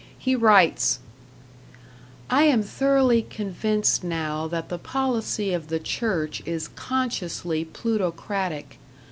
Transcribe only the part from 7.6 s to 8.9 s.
plutocratic.